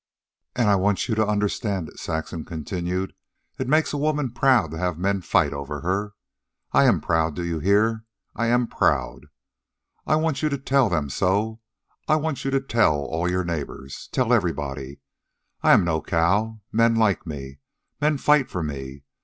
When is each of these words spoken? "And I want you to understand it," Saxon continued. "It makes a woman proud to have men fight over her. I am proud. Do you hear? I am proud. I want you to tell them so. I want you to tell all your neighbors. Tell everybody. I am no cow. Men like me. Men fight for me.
"And 0.55 0.67
I 0.67 0.77
want 0.77 1.07
you 1.07 1.13
to 1.13 1.27
understand 1.27 1.87
it," 1.89 1.99
Saxon 1.99 2.43
continued. 2.43 3.13
"It 3.59 3.67
makes 3.67 3.93
a 3.93 3.99
woman 3.99 4.31
proud 4.33 4.71
to 4.71 4.79
have 4.79 4.97
men 4.97 5.21
fight 5.21 5.53
over 5.53 5.81
her. 5.81 6.13
I 6.71 6.85
am 6.85 7.01
proud. 7.01 7.35
Do 7.35 7.45
you 7.45 7.59
hear? 7.59 8.05
I 8.35 8.47
am 8.47 8.65
proud. 8.65 9.27
I 10.07 10.15
want 10.15 10.41
you 10.41 10.49
to 10.49 10.57
tell 10.57 10.89
them 10.89 11.11
so. 11.11 11.61
I 12.07 12.15
want 12.15 12.43
you 12.43 12.49
to 12.49 12.59
tell 12.59 12.95
all 12.95 13.29
your 13.29 13.43
neighbors. 13.43 14.09
Tell 14.11 14.33
everybody. 14.33 15.01
I 15.61 15.71
am 15.73 15.85
no 15.85 16.01
cow. 16.01 16.61
Men 16.71 16.95
like 16.95 17.27
me. 17.27 17.59
Men 18.01 18.17
fight 18.17 18.49
for 18.49 18.63
me. 18.63 19.03